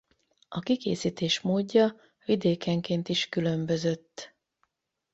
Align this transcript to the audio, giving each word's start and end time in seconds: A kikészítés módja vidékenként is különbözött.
A 0.47 0.59
kikészítés 0.59 1.39
módja 1.41 1.95
vidékenként 2.25 3.09
is 3.09 3.29
különbözött. 3.29 4.33